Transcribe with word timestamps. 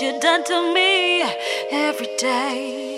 you've 0.00 0.20
done 0.20 0.44
to 0.44 0.74
me 0.74 1.22
every 1.72 2.08
day. 2.18 2.97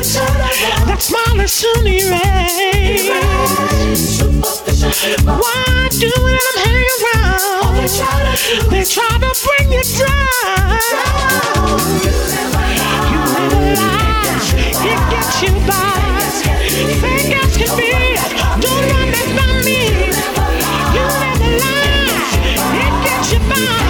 That 0.00 0.96
smile 0.98 1.40
is 1.40 1.52
soon 1.52 1.86
erased. 1.86 2.08
Why 5.26 5.88
do 5.90 6.08
let 6.08 6.40
them 6.40 6.56
hang 6.64 6.88
around? 6.96 7.76
They 8.70 8.84
try 8.84 9.12
to 9.20 9.30
bring 9.44 9.68
you 9.76 9.84
down. 10.00 10.80
You 13.12 13.20
live 13.28 13.52
a 13.52 13.76
lie, 13.76 14.40
it 14.88 15.00
gets 15.12 15.36
you 15.42 15.52
by. 15.68 16.24
Fake 17.02 17.36
as 17.36 17.52
can 17.58 17.72
be, 17.76 17.92
don't 18.58 18.84
run 18.88 19.08
that 19.12 19.28
by 19.36 19.52
me. 19.68 19.80
You 20.96 21.04
live 21.20 21.44
a 21.44 21.52
lie, 21.60 22.40
it 22.72 22.92
gets 23.04 23.28
you 23.34 23.40
by. 23.50 23.89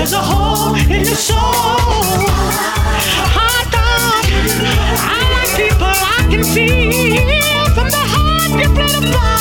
There's 0.00 0.14
a 0.14 0.18
hole 0.18 0.74
in 0.76 1.04
your 1.04 1.14
soul. 1.14 1.36
Hot 3.36 3.66
dog. 3.68 4.24
I 5.04 5.20
like 5.34 5.52
people 5.60 5.84
I 5.84 6.26
can 6.30 6.42
feel 6.42 7.66
from 7.74 7.90
the 7.90 8.00
heart 8.00 8.50
you 8.62 8.68
play 8.72 8.92
the 8.98 9.12
ball. 9.12 9.39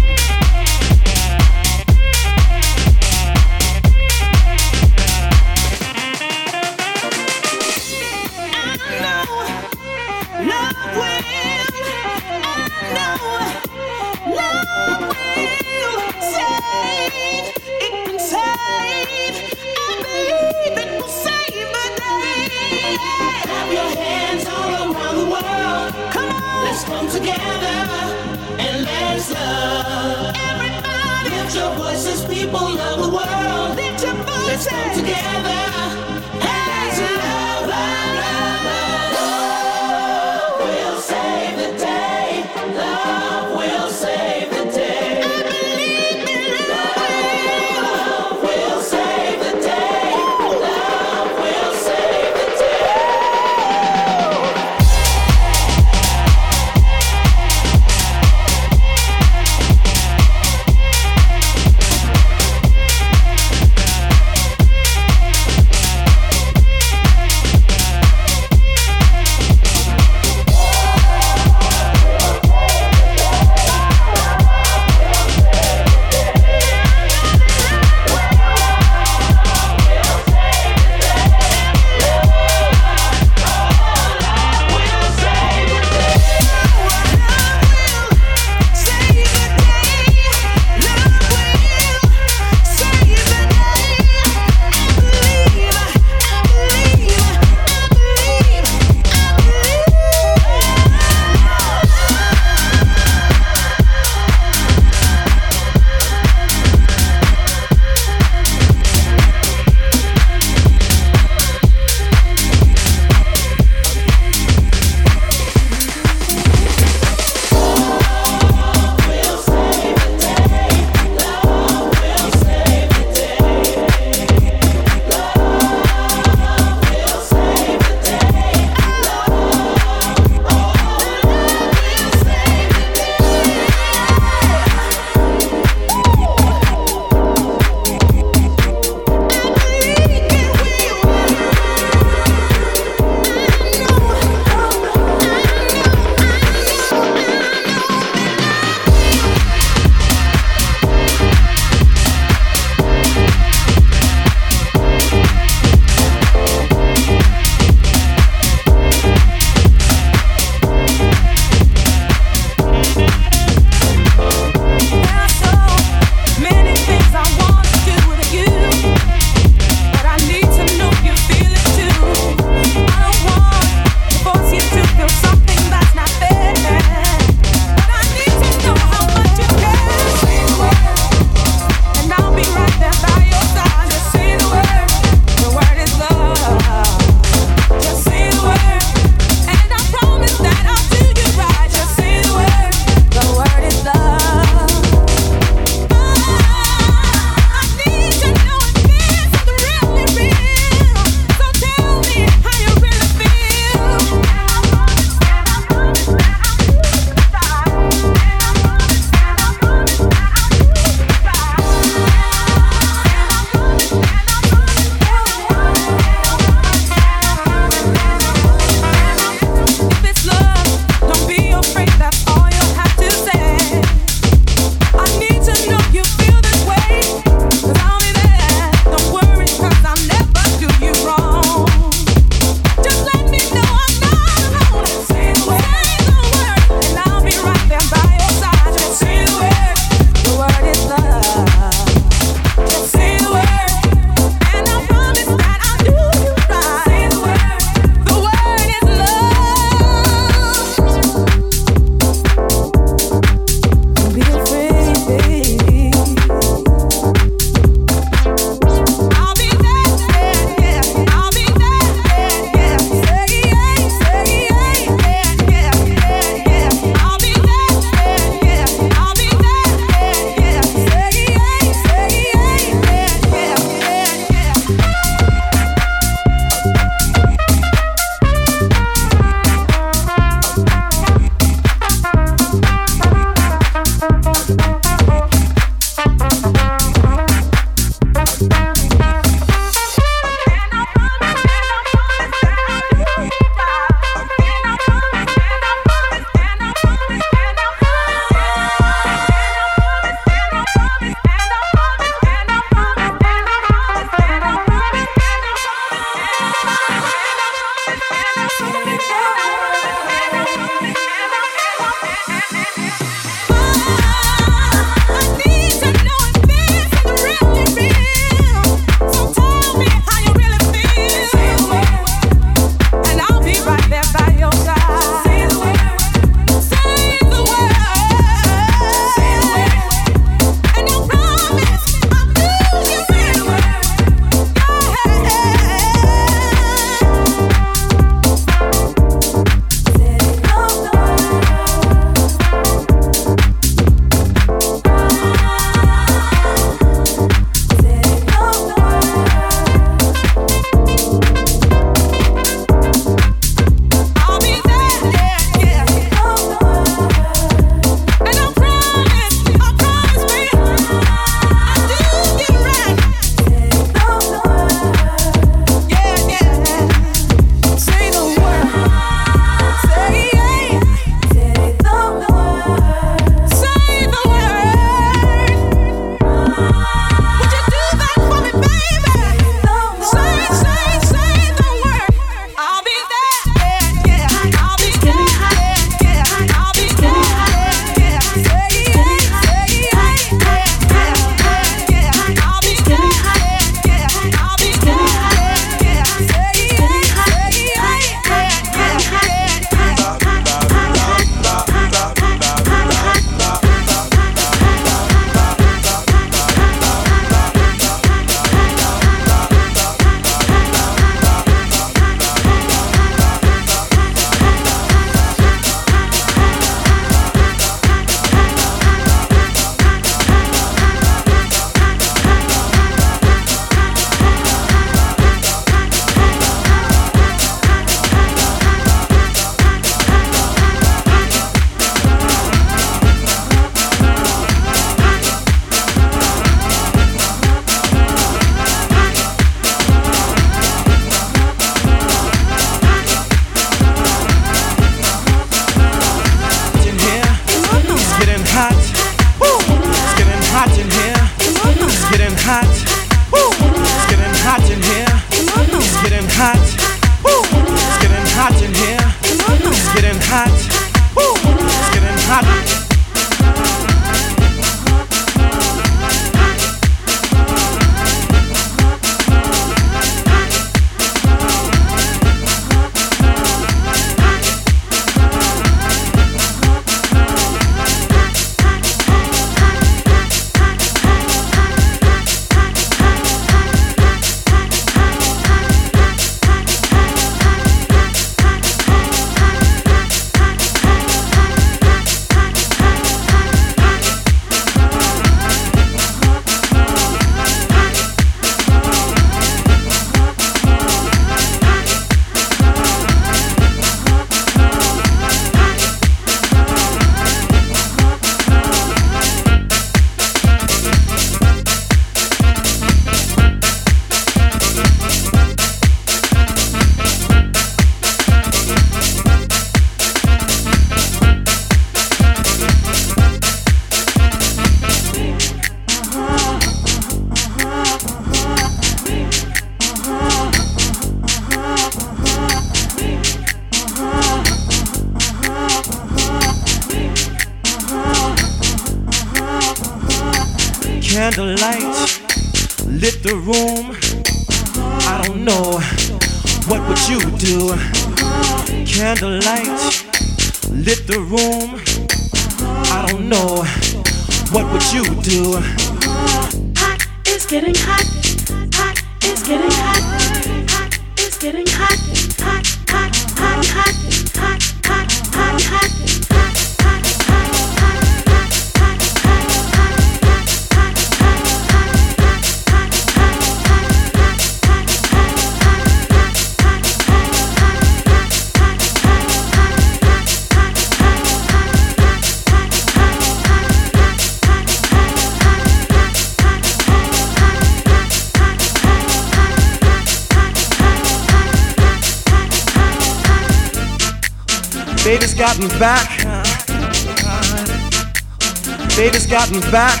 Baby's 599.30 599.46
got 599.46 599.52
me 599.52 599.60
back. 599.70 600.00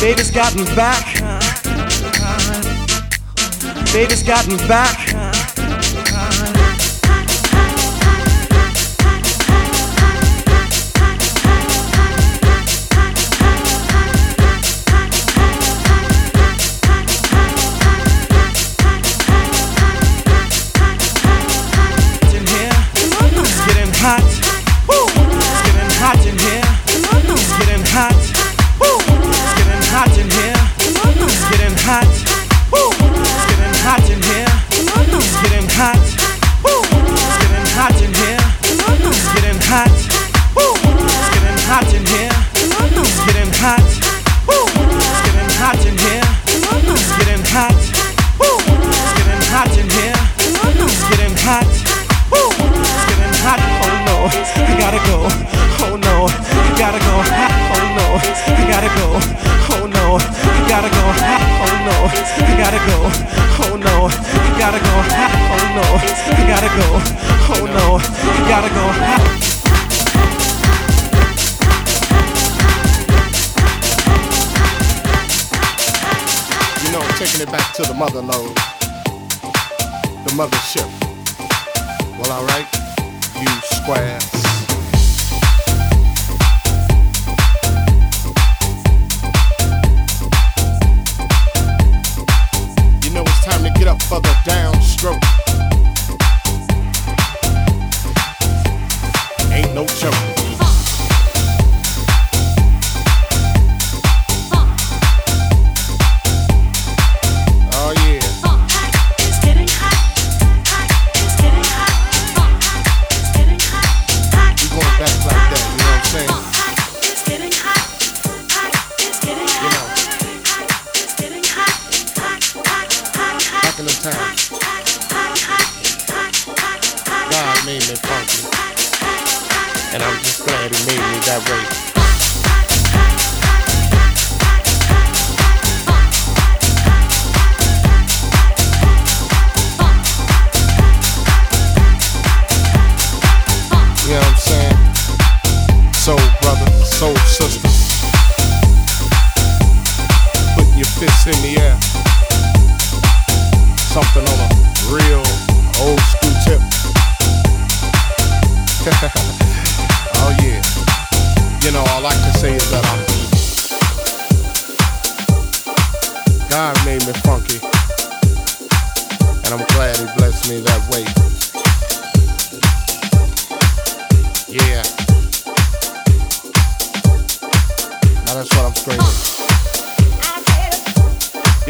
Baby's 0.00 0.30
got 0.32 0.56
me 0.56 0.64
back. 0.74 1.04
Baby's 3.92 4.22
got 4.24 4.48
me 4.48 4.56
back. 4.66 5.01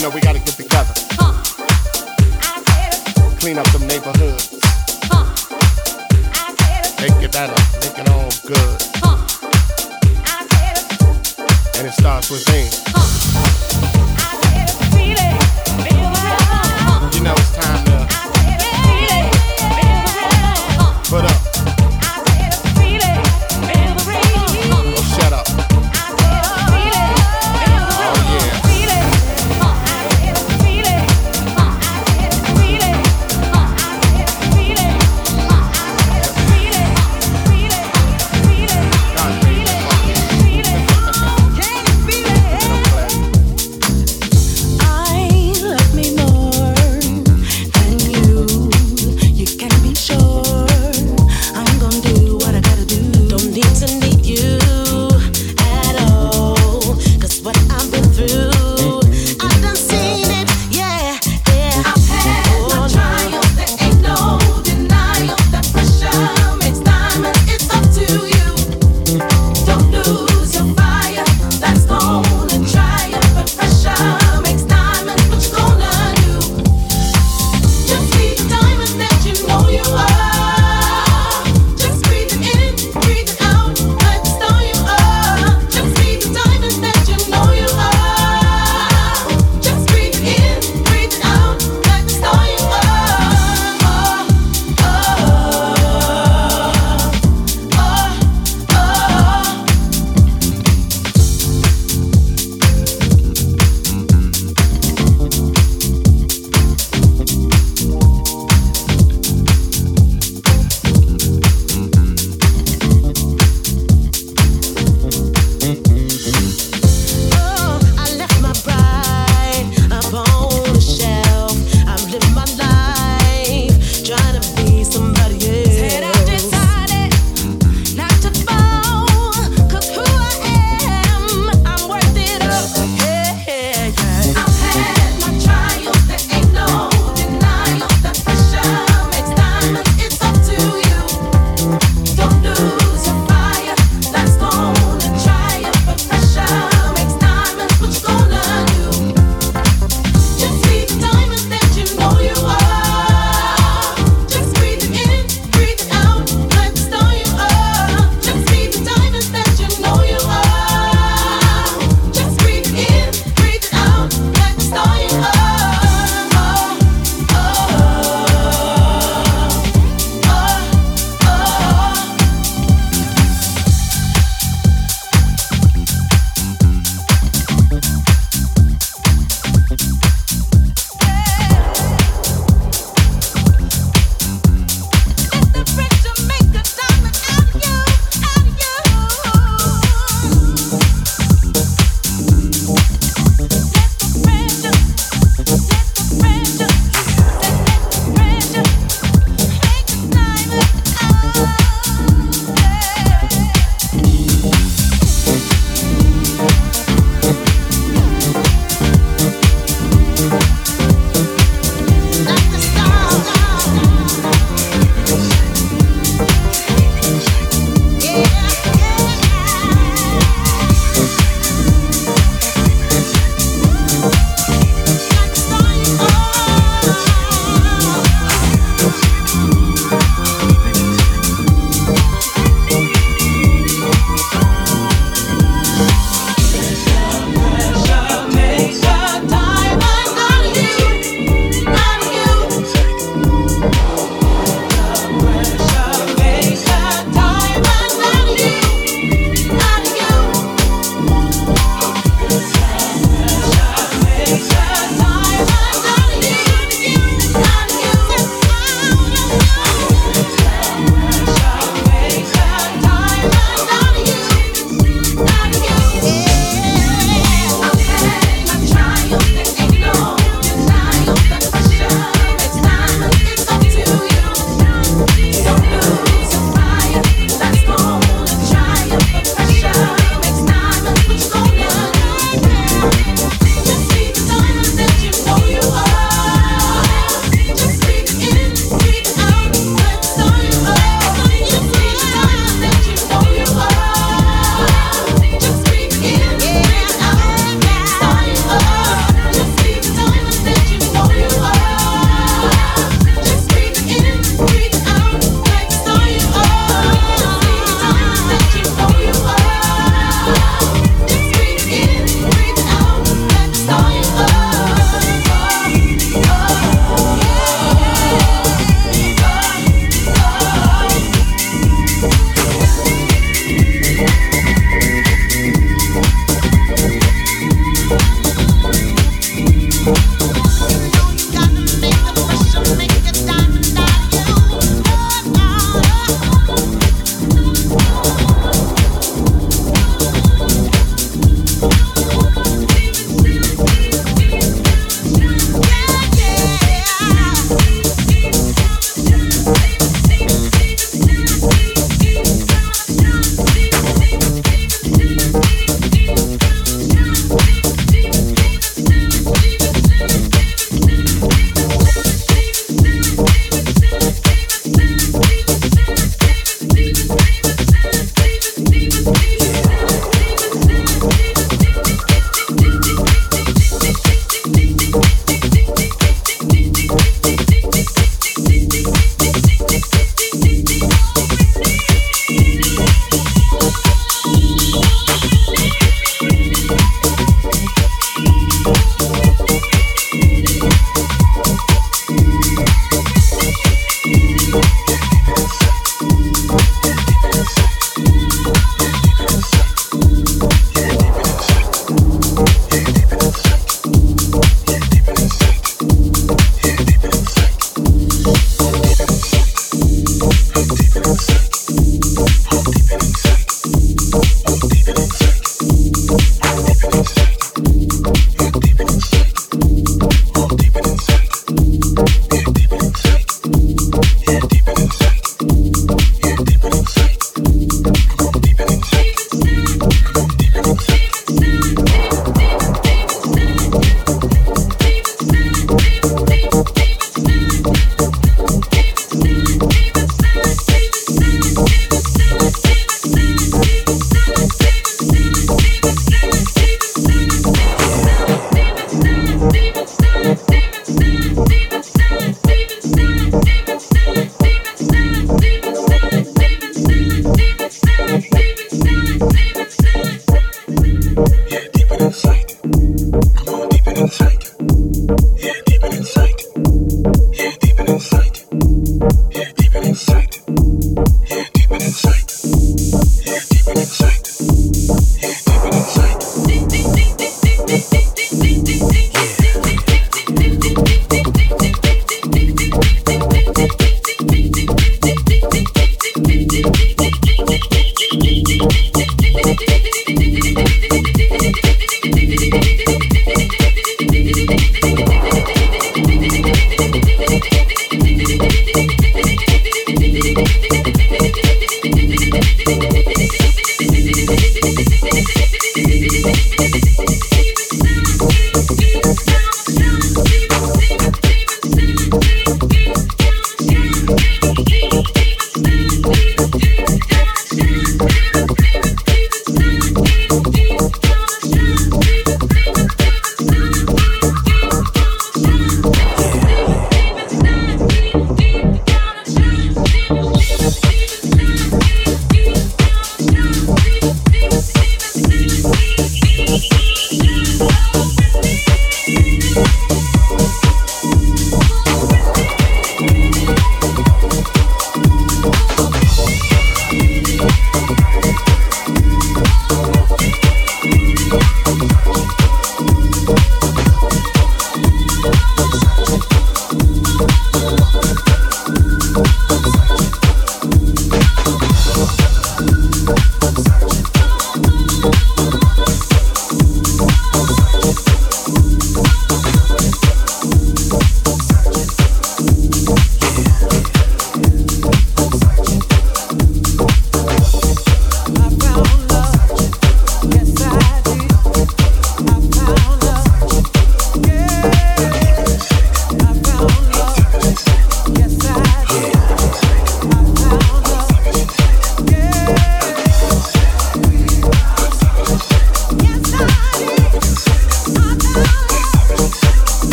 You 0.00 0.08
know 0.08 0.14
we 0.14 0.22
gotta 0.22 0.38
get 0.38 0.54
together. 0.56 0.94
Huh. 1.10 1.34
Clean 3.38 3.58
up 3.58 3.66
the 3.66 3.80
neighborhood. 3.80 4.40
Huh. 5.12 5.26
Make 7.02 7.22
it 7.22 7.32
better, 7.32 7.52
make 7.82 7.98
it 7.98 8.08
all 8.08 8.30
good. 8.46 8.82
Huh. 8.96 9.18
And 11.76 11.86
it 11.86 11.92
starts 11.92 12.30
with 12.30 12.48
me. 12.48 12.70
Huh. 12.96 13.10